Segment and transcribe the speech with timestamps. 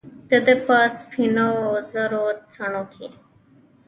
[0.29, 3.07] دده په سپینواوزري څڼوکې